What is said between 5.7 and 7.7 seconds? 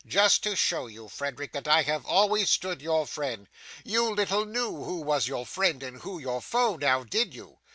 and who your foe; now did you?